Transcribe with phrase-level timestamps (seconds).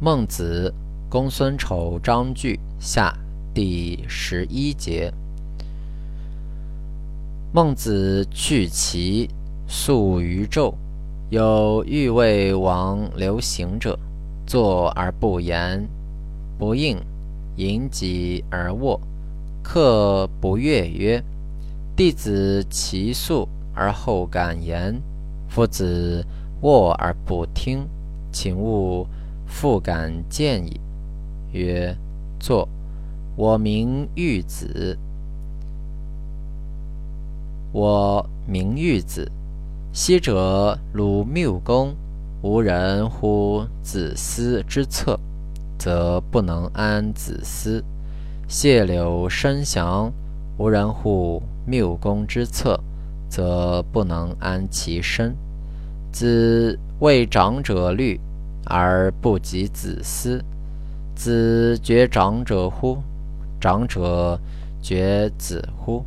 [0.00, 0.72] 孟子，
[1.08, 3.12] 公孙丑章句下
[3.52, 5.12] 第十一节。
[7.52, 9.28] 孟子去齐，
[9.66, 10.72] 宿于纣。
[11.30, 13.98] 有欲为王流行者，
[14.46, 15.84] 坐而不言，
[16.56, 16.96] 不应，
[17.56, 19.00] 饮己而卧。
[19.64, 21.20] 客不悦曰
[21.96, 25.02] ：“弟子其宿而后敢言，
[25.48, 26.24] 夫子
[26.60, 27.84] 卧而不听，
[28.30, 29.04] 请勿。”
[29.48, 30.80] 复敢见矣。
[31.52, 31.96] 曰：
[32.38, 32.68] 坐。
[33.36, 34.98] 我名玉子。
[37.72, 39.30] 我名玉子。
[39.92, 41.94] 昔者鲁缪公，
[42.42, 45.18] 无人乎子思之侧，
[45.78, 47.80] 则不能安子思；
[48.48, 50.12] 谢柳生祥，
[50.56, 52.78] 无人乎缪公之侧，
[53.28, 55.34] 则不能安其身。
[56.10, 58.20] 子为长者虑。
[58.68, 60.44] 而不及子思，
[61.14, 62.98] 子觉长者乎？
[63.58, 64.38] 长者
[64.82, 66.04] 觉子乎？